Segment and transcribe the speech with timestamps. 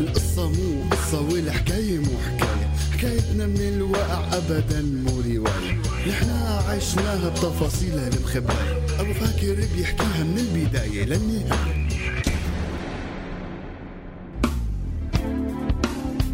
[0.00, 2.68] القصة مو قصة والحكاية مو حكاية.
[2.92, 5.78] حكايتنا من الواقع أبدا مو رواية.
[6.08, 11.88] نحنا عشناها بتفاصيلها المخبأة أبو فاكر بيحكيها من البداية للنهاية.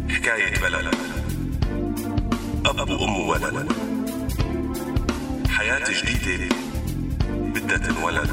[0.09, 0.95] حكاية بلد.
[2.65, 3.71] أب وأم وولد
[5.49, 6.64] حياة جديدة.
[7.55, 8.29] بدها تنولد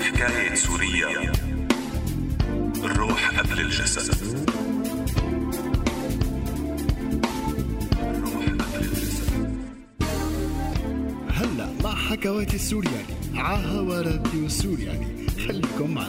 [0.00, 1.32] حكاية سوريا
[2.84, 4.46] الروح قبل الجسد.
[11.30, 12.96] هلا مع حكوات السورياني
[13.34, 15.26] عاها راديو سورياني.
[15.46, 16.05] خليكم معنا.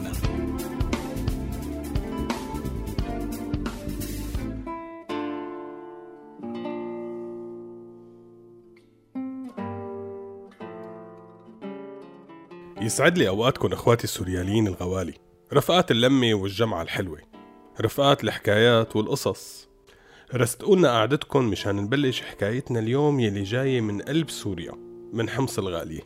[12.88, 15.14] يسعد لي أوقاتكم إخواتي السورياليين الغوالي.
[15.54, 17.20] رفقات اللمة والجمعة الحلوة.
[17.82, 19.68] رفقات الحكايات والقصص.
[20.36, 24.72] رستقولنا قعدتكم مشان نبلش حكايتنا اليوم يلي جاية من قلب سوريا
[25.14, 26.02] من حمص الغالية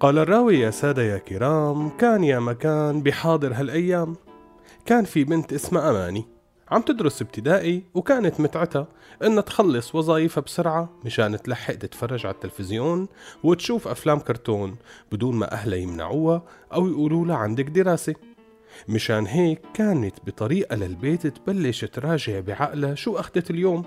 [0.00, 4.16] قال الراوي يا سادة يا كرام كان يا مكان بحاضر هالأيام.
[4.84, 6.35] كان في بنت اسمها أماني.
[6.70, 8.86] عم تدرس ابتدائي وكانت متعتها
[9.22, 13.08] إنها تخلص وظايفها بسرعة مشان تلحق تتفرج على التلفزيون
[13.44, 14.76] وتشوف أفلام كرتون
[15.12, 18.14] بدون ما أهلها يمنعوها أو يقولوا لها عندك دراسة.
[18.88, 23.84] مشان هيك كانت بطريقة للبيت تبلش تراجع بعقلها شو أخدت اليوم.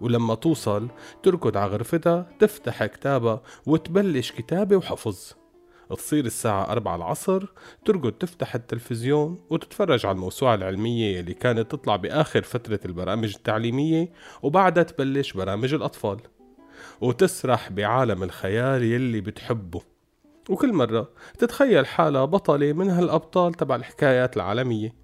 [0.00, 0.88] ولما توصل
[1.22, 5.32] تركض على غرفتها تفتح كتابها وتبلش كتابة وحفظ.
[5.94, 7.44] تصير الساعة أربعة العصر
[7.84, 14.12] ترقد تفتح التلفزيون وتتفرج على الموسوعة العلمية اللي كانت تطلع بآخر فترة البرامج التعليمية
[14.42, 16.20] وبعدها تبلش برامج الأطفال.
[17.00, 19.80] وتسرح بعالم الخيال يلي بتحبه.
[20.48, 24.94] وكل مرة تتخيل حالها بطلة من هالأبطال تبع الحكايات العالمية.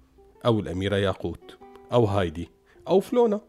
[0.45, 1.57] أو الأميرة ياقوت
[1.93, 2.49] أو هايدي
[2.87, 3.41] أو فلونا.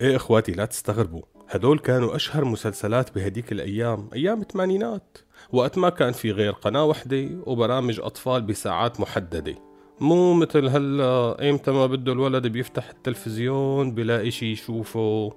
[0.00, 1.22] إيه إخواتي لا تستغربوا.
[1.48, 5.18] هدول كانوا أشهر مسلسلات بهديك الأيام أيام الثمانينات.
[5.52, 9.54] وقت ما كان في غير قناة وحدة وبرامج أطفال بساعات محددة.
[10.00, 15.32] مو مثل هلأ إيمتى ما بده الولد بيفتح التلفزيون بلاقي شي يشوفه.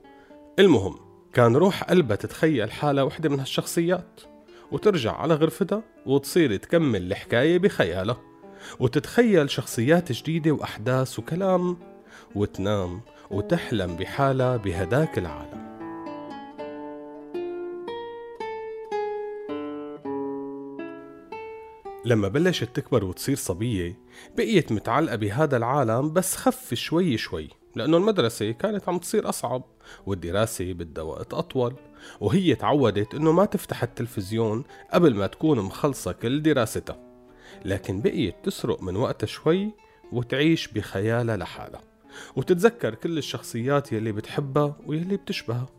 [0.60, 0.96] المهم
[1.34, 4.22] كان روح قلبها تتخيل حالها وحدة من هالشخصيات.
[4.72, 8.18] وترجع على غرفتها وتصير تكمل الحكاية بخيالها.
[8.80, 11.78] وتتخيل شخصيات جديدة وأحداث وكلام.
[12.36, 13.02] وتنام
[13.32, 15.67] وتحلم بحالها بهداك العالم.
[22.08, 23.98] لما بلشت تكبر وتصير صبية
[24.38, 29.64] بقيت متعلقة بهذا العالم بس خف شوي شوي لأنه المدرسة كانت عم تصير أصعب
[30.06, 31.76] والدراسة بدها وقت أطول
[32.22, 34.64] وهي تعودت إنه ما تفتح التلفزيون
[34.94, 37.00] قبل ما تكون مخلصة كل دراستها.
[37.66, 39.72] لكن بقيت تسرق من وقتها شوي
[40.12, 41.82] وتعيش بخيالها لحالها
[42.36, 45.77] وتتذكر كل الشخصيات يلي بتحبها ويلي بتشبهها.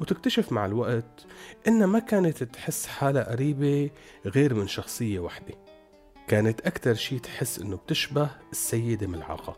[0.00, 1.26] وتكتشف مع الوقت
[1.68, 3.90] إنها ما كانت تحس حالها قريبة
[4.26, 5.54] غير من شخصية وحدة
[6.28, 9.56] كانت أكتر شي تحس إنه بتشبه السيدة ملعقة.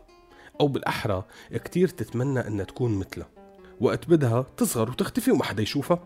[0.61, 1.23] أو بالأحرى
[1.53, 3.29] كتير تتمنى إنها تكون مثلها.
[3.81, 5.99] وقت بدها تصغر وتختفي وما حدا يشوفها.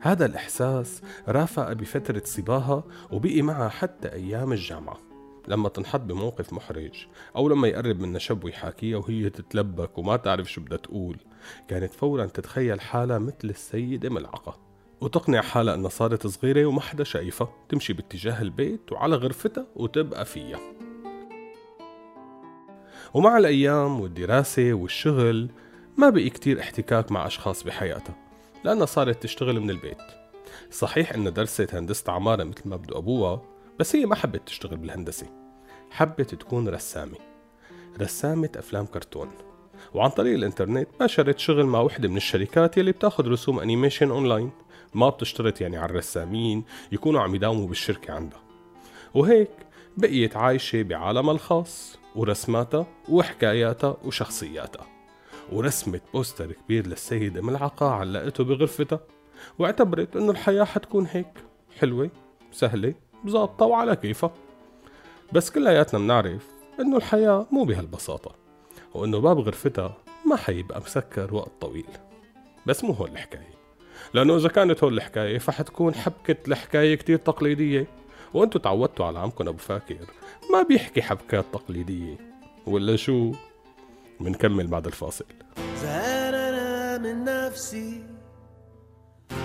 [0.00, 5.07] هذا الإحساس رافق بفترة صباها وبقي معها حتى أيام الجامعة.
[5.48, 10.60] لما تنحط بموقف محرج أو لما يقرب من شاب ويحاكيها وهي تتلبك وما تعرف شو
[10.60, 11.16] بدها تقول
[11.68, 14.58] كانت فورا تتخيل حالها مثل السيدة ملعقة.
[15.00, 17.48] وتقنع حالها إنها صارت صغيرة وما حدا شايفها.
[17.68, 20.60] تمشي باتجاه البيت وعلى غرفتها وتبقى فيها.
[23.14, 25.48] ومع الأيام والدراسة والشغل
[25.96, 28.14] ما بقي كتير احتكاك مع أشخاص بحياتها
[28.64, 30.02] لأنها صارت تشتغل من البيت.
[30.70, 33.42] صحيح إنها درست هندسة عمارة مثل ما بده أبوها
[33.78, 35.26] بس هي ما حبت تشتغل بالهندسة.
[35.90, 37.16] حبت تكون رسامة.
[38.00, 39.30] رسامة أفلام كرتون.
[39.94, 44.50] وعن طريق الإنترنت باشرت شغل مع وحدة من الشركات يلي بتاخد رسوم animation online
[44.94, 48.40] ما بتشترط يعني على الرسامين يكونوا عم يداوموا بالشركة عندها.
[49.14, 49.50] وهيك
[49.96, 54.86] بقيت عايشة بعالمها الخاص ورسماتها وحكاياتها وشخصياتها.
[55.52, 59.00] ورسمت بوستر كبير للسيدة ملعقة علقته بغرفتها.
[59.58, 61.32] واعتبرت إنه الحياة حتكون هيك.
[61.78, 62.10] حلوة؟
[62.52, 62.94] سهلة؟
[63.26, 64.30] ظابطة وعلى كيفها
[65.32, 66.46] بس كلياتنا بنعرف
[66.80, 68.34] إنه الحياة مو بهالبساطة
[68.94, 71.86] وإنه باب غرفتها ما حيبقى مسكر وقت طويل.
[72.66, 73.58] بس مو هول الحكاية.
[74.14, 77.86] لأنه إذا كانت هول الحكاية فحتكون حبكة الحكاية كتير تقليدية.
[78.34, 79.98] وانتو تعودتوا على عمكم أبو فاكر
[80.52, 82.16] ما بيحكي حبكات تقليدية.
[82.66, 83.32] ولا شو؟
[84.20, 85.24] منكمل بعد الفاصل.
[85.76, 88.02] زهقان أنا من نفسي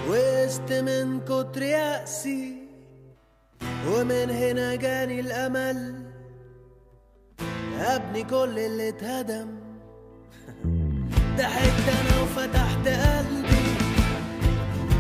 [0.10, 2.63] وقست من كتر يأسي.
[3.88, 6.04] ومن هنا جاني الأمل.
[7.80, 9.48] أبني كل اللي اتهدم.
[11.38, 13.66] ضحكت أنا وفتحت قلبي.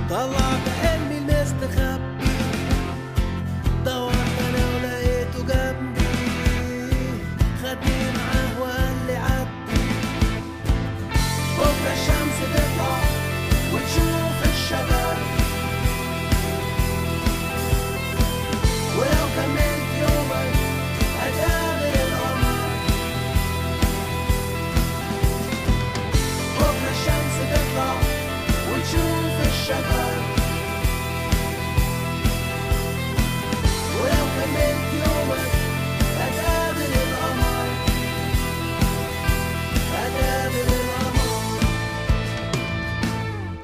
[0.09, 2.33] طلعت حلمي المستخبي
[3.85, 5.92] دورت أنا ولقيته جنبي.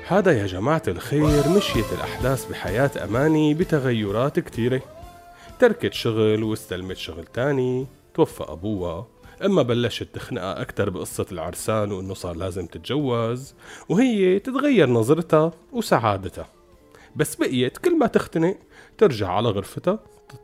[0.09, 4.81] هذا يا جماعة الخير مشيت الأحداث بحياة أماني بتغيرات كتيرة.
[5.59, 9.07] تركت شغل واستلمت شغل تاني توفى أبوها.
[9.45, 13.53] أما بلشت تخنقها أكتر بقصة العرسان وإنه صار لازم تتجوز
[13.89, 16.47] وهي تتغير نظرتها وسعادتها.
[17.15, 18.57] بس بقيت كل ما تختنق
[18.97, 19.99] ترجع على غرفتها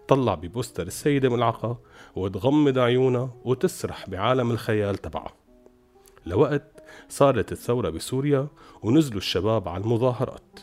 [0.08, 1.78] تطلع ببوستر السيدة ملعقة
[2.16, 5.45] وتغمض عيونها وتسرح بعالم الخيال تبعها.
[6.26, 8.48] لوقت صارت الثورة بسوريا
[8.84, 10.60] ونزلوا الشباب على المظاهرات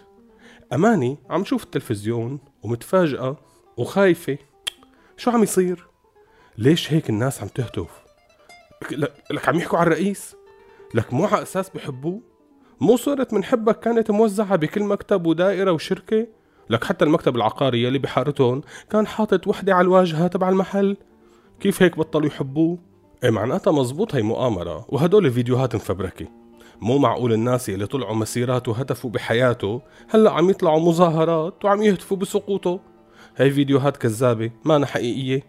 [0.72, 3.36] أماني عم شوف التلفزيون ومتفاجئة
[3.76, 4.38] وخايفة
[5.16, 5.86] شو عم يصير؟
[6.58, 8.02] ليش هيك الناس عم تهتف؟
[9.30, 10.36] لك, عم يحكوا على الرئيس؟
[10.94, 12.20] لك مو على أساس بحبوه؟
[12.80, 16.26] مو صورة من حبك كانت موزعة بكل مكتب ودائرة وشركة؟
[16.70, 20.96] لك حتى المكتب العقاري يلي بحارتهم كان حاطط وحدة على الواجهة تبع المحل
[21.60, 22.78] كيف هيك بطلوا يحبوه؟
[23.24, 26.26] إيه معناتها مزبوط هي مؤامرة وهدول فيديوهات مفبركة.
[26.80, 32.80] مو معقول الناس اللي طلعوا مسيرات وهتفوا بحياته هلأ عم يطلعوا مظاهرات وعم يهتفوا بسقوطه.
[33.36, 35.42] هاي فيديوهات كذابة مانا حقيقية.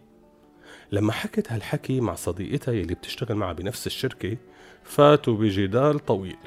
[0.92, 4.38] لما حكت هالحكي مع صديقتها يلي بتشتغل معها بنفس الشركة
[4.84, 6.38] فاتوا بجدال طويل.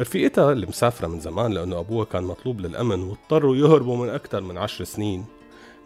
[0.00, 4.58] رفيقتها اللي مسافرة من زمان لأنه أبوها كان مطلوب للأمن واضطروا يهربوا من أكثر من
[4.58, 5.24] عشر سنين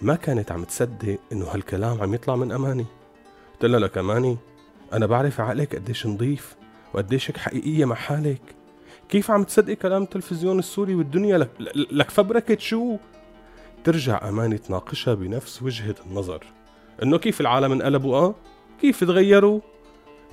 [0.02, 2.86] ما كانت عم تصدق إنه هالكلام عم يطلع من أماني.
[3.56, 4.36] قلت لها لك أماني
[4.92, 6.56] أنا بعرف عقلك قديش نظيف
[6.94, 8.42] وقديش هيك حقيقية مع حالك.
[9.08, 11.50] كيف عم تصدقي كلام التلفزيون السوري والدنيا لك,
[11.92, 12.96] لك فبركة شو؟
[13.84, 16.44] ترجع أماني تناقشها بنفس وجهة النظر.
[17.02, 18.34] إنه كيف العالم انقلبوا آه؟
[18.80, 19.60] كيف تغيروا؟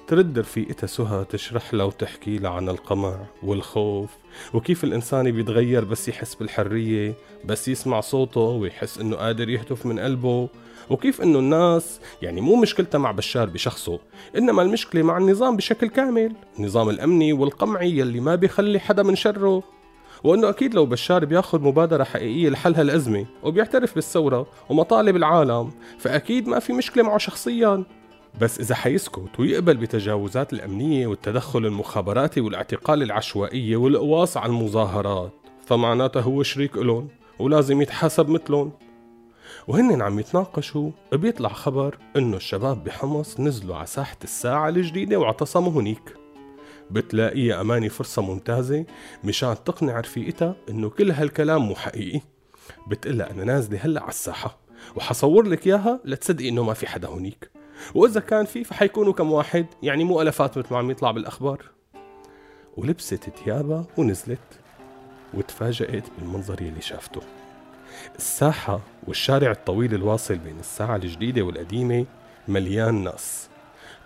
[0.08, 4.10] ترد رفيقتها سهى تشرح لها وتحكي لها عن القمع والخوف
[4.54, 7.14] وكيف الإنسان بيتغير بس يحس بالحرية
[7.46, 10.50] بس يسمع صوته ويحس إنه قادر يهتف من قلبه
[10.90, 14.00] وكيف إنه الناس يعني مو مشكلتها مع بشار بشخصه
[14.38, 19.64] إنما المشكلة مع النظام بشكل كامل النظام الأمني والقمعي يلي ما بيخلي حدا من شره
[20.24, 26.60] وإنه أكيد لو بشار بياخذ مبادرة حقيقية لحل هالازمه وبيعترف بالثورة ومطالب العالم فأكيد ما
[26.60, 27.84] في مشكلة معه شخصيا.
[28.42, 35.32] بس إذا حيسكت ويقبل بتجاوزات الأمنية والتدخل المخابراتي والاعتقال العشوائية والقواص على المظاهرات
[35.66, 37.08] فمعناته هو شريك إلهم
[37.40, 38.72] ولازم يتحاسب مثلهم.
[39.68, 46.14] وهن عم يتناقشوا بيطلع خبر إنه الشباب بحمص نزلوا على ساحة الساعة الجديدة واعتصموا هنيك.
[46.92, 48.86] بتلاقيها أماني فرصة ممتازة
[49.24, 52.22] مشان تقنع رفيقتها إنه كل هالكلام مو حقيقي.
[52.88, 54.58] بتقلها أنا نازلة هلأ على الساحة
[54.96, 57.52] وحصور لك إياها لتصدقي إنه ما في حدا هنيك.
[57.96, 61.62] وإذا كان في فحيكونوا كم واحد يعني مو ألفات مثل ما عم يطلع بالأخبار.
[62.78, 64.40] ولبست ثيابها ونزلت
[65.34, 67.22] وتفاجأت بالمنظر يلي شافته.
[68.18, 72.06] الساحة والشارع الطويل الواصل بين الساعة الجديدة والقديمة
[72.48, 73.48] مليان ناس.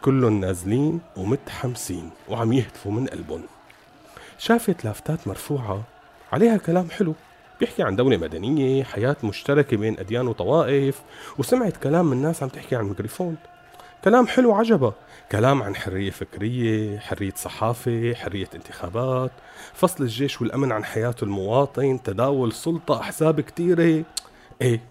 [0.01, 3.43] كلهم نازلين ومتحمسين وعم يهتفوا من قلبهم.
[4.37, 5.83] شافت لافتات مرفوعة
[6.31, 7.13] عليها كلام حلو.
[7.59, 11.01] بيحكي عن دولة مدنية حياة مشتركة بين أديان وطوائف
[11.37, 13.35] وسمعت كلام من ناس عم تحكي عن الميكروفون.
[14.03, 14.93] كلام حلو عجبها
[15.31, 19.31] كلام عن حرية فكرية حرية صحافة حرية انتخابات
[19.73, 24.03] فصل الجيش والأمن عن حياة المواطن تداول سلطة أحزاب كتيرة.
[24.61, 24.81] إيه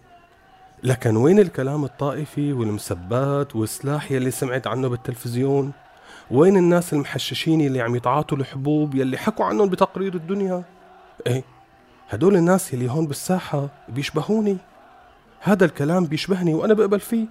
[0.83, 5.73] لكن وين الكلام الطائفي والمسبات والسلاح يلي سمعت عنه بالتلفزيون؟
[6.31, 10.65] وين الناس المحششين يلي عم يتعاطوا الحبوب يلي حكوا عنهم بتقرير الدنيا؟
[11.27, 11.45] إيه
[12.09, 14.57] هدول الناس يلي هون بالساحة بيشبهوني.
[15.41, 17.27] هذا الكلام بيشبهني وأنا بقبل فيه.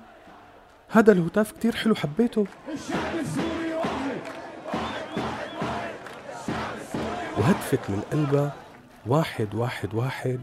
[0.96, 2.48] هذا الهتاف كتير حلو حبيته.
[7.38, 8.54] وهتفت من قلبها
[9.08, 10.40] واحد واحد واحد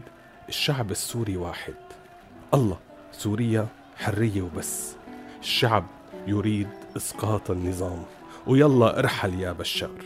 [0.49, 1.73] الشعب السوري واحد.
[2.53, 2.79] الله
[3.11, 3.67] سوريا
[3.97, 4.95] حرية وبس.
[5.39, 5.85] الشعب
[6.27, 8.05] يريد إسقاط النظام.
[8.47, 10.05] ويلا ارحل يا بشار.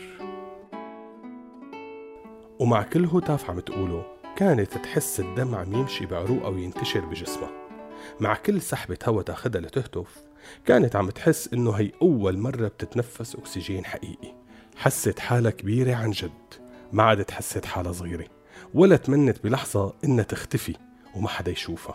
[2.58, 4.04] ومع كل هتاف عم تقوله
[4.36, 7.50] كانت تحس الدم عم يمشي بعروقها وينتشر بجسمها.
[8.20, 10.27] مع كل سحبة هوا تاخدها لتهتف
[10.66, 14.34] كانت عم تحس إنه هي أول مرة بتتنفس أكسجين حقيقي.
[14.76, 16.30] حست حالها كبيرة عن جد.
[16.92, 18.26] ما عادت حست حالها صغيرة.
[18.74, 20.74] ولا تمنت بلحظة إنها تختفي
[21.16, 21.94] وما حدا يشوفها.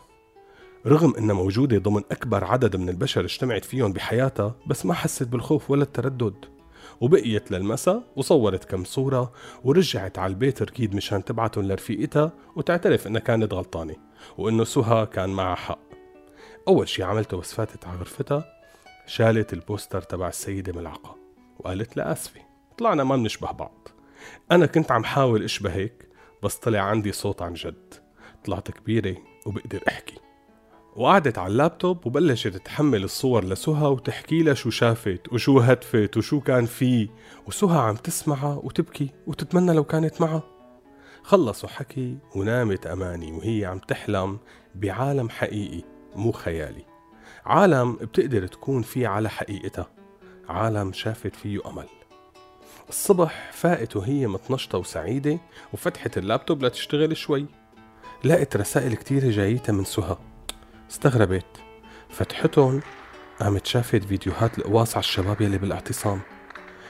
[0.88, 5.72] رغم إنها موجودة ضمن أكبر عدد من البشر اجتمعت فيهم بحياتها بس ما حست بالخوف
[5.72, 6.46] ولا التردد.
[7.02, 9.32] وبقيت للمسا وصورت كم صورة
[9.64, 13.96] ورجعت على البيت ركيد مشان تبعتهم لرفيقتها وتعترف إنها كانت غلطانة
[14.38, 15.93] وإنه سهى كان معها حق.
[16.68, 18.46] أول شي عملته بس فاتت على غرفتها
[19.06, 21.18] شالت البوستر تبع السيدة ملعقة
[21.60, 22.42] وقالت لها آسفة
[22.78, 23.88] طلعنا ما بنشبه بعض.
[24.52, 26.08] أنا كنت عم حاول أشبهك
[26.44, 27.94] بس طلع عندي صوت عن جد.
[28.46, 30.16] طلعت كبيرة وبقدر أحكي.
[30.96, 36.66] وقعدت على اللابتوب وبلشت تحمل الصور لسهى وتحكي لها شو شافت وشو هدفت وشو كان
[36.66, 37.08] فيه
[37.48, 40.44] وسهى عم تسمعها وتبكي وتتمنى لو كانت معها.
[41.24, 44.40] خلصوا حكي ونامت أماني وهي عم تحلم
[44.76, 45.93] بعالم حقيقي.
[46.16, 46.86] مو خيالي.
[47.46, 49.88] عالم بتقدر تكون فيه على حقيقتها.
[50.50, 51.88] عالم شافت فيه أمل.
[52.90, 55.40] الصبح فاقت وهي مطنشطة وسعيدة
[55.74, 57.46] وفتحت اللابتوب لتشتغل شوي.
[58.24, 60.18] لقت رسائل كتيرة جايتها من سهى
[60.92, 61.46] استغربت.
[62.10, 62.82] فتحتهم
[63.40, 66.22] قامت شافت فيديوهات القواص على الشباب يلي بالاعتصام.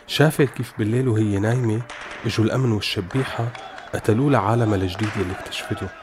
[0.07, 1.81] شافت كيف بالليل وهي نايمة
[2.25, 3.53] إجوا الأمن والشبيحة
[3.93, 6.02] قتلوا لها عالمها الجديد يلي اكتشفته.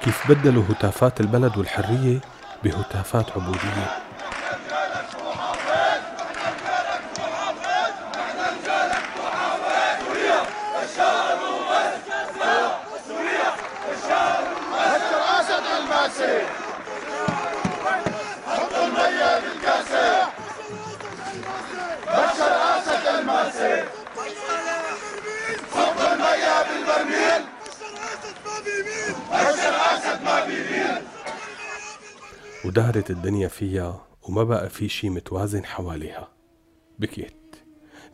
[0.00, 2.18] كيف بدلوا هتافات البلد والحرية
[2.64, 4.05] بهتافات عبودية.
[32.66, 36.28] ودارت الدنيا فيها وما بقى في شي متوازن حواليها.
[36.98, 37.56] بكيت.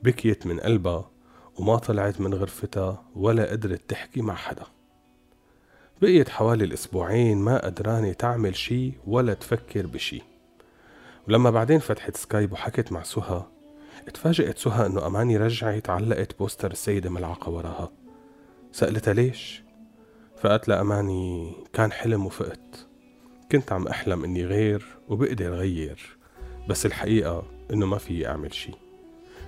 [0.02, 1.10] بكيت من قلبها
[1.58, 4.64] وما طلعت من غرفتها ولا قدرت تحكي مع حدا.
[6.02, 10.22] بقيت حوالي الأسبوعين ما قدرانة تعمل شي ولا تفكر بشي.
[11.28, 13.42] ولما بعدين فتحت سكايب وحكت مع سهى
[14.08, 17.92] اتفاجئت سهى إنه أماني رجعت علقت بوستر السيدة ملعقة وراها.
[18.72, 19.62] سألتها ليش؟
[20.36, 22.91] فقالت لها اماني كان حلم وفقت.
[23.52, 26.16] كنت عم أحلم إني غير وبقدر غير
[26.68, 27.42] بس الحقيقة
[27.72, 28.70] إنه ما في أعمل شي.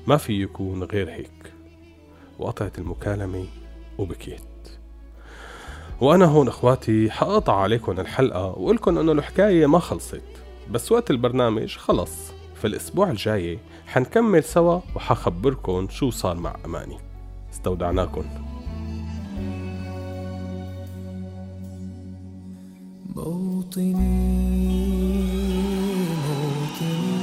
[0.06, 1.52] ما في يكون غير هيك.
[2.38, 3.46] وقطعت المكالمة
[3.98, 4.40] وبكيت.
[6.00, 10.22] وأنا هون إخواتي حقطع عليكم الحلقة وقلكن إنه الحكاية ما خلصت.
[10.70, 12.32] بس وقت البرنامج خلص.
[12.54, 16.98] فالأسبوع الجاي حنكمل سوا وحخبركن شو صار مع أماني.
[17.52, 18.53] استودعناكم
[23.64, 23.94] موطني
[26.26, 27.16] موطني.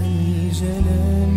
[0.00, 1.27] والجمال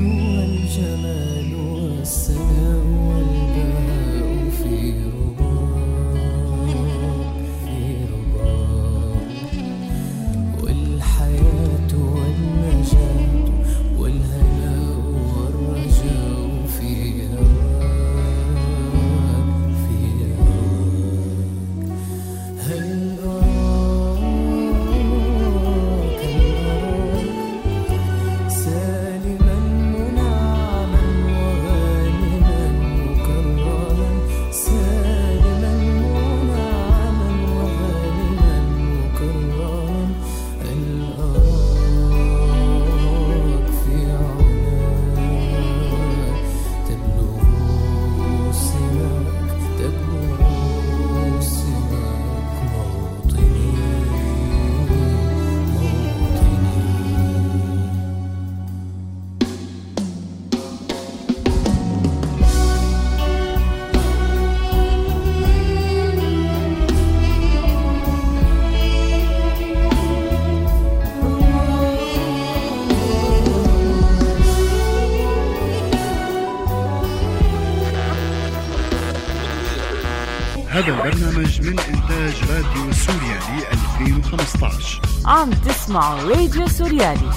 [80.82, 87.32] هذا البرنامج من إنتاج راديو سوريالي 2015 عم تسمعوا راديو سوريالي.